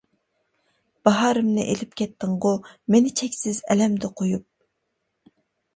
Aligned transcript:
باھارىمنى 1.07 1.65
ئېلىپ 1.73 1.93
كەتتىڭغۇ، 2.01 2.55
مېنى 2.95 3.15
چەكسىز 3.21 3.61
ئەلەمدە 3.73 4.13
قويۇپ. 4.23 4.51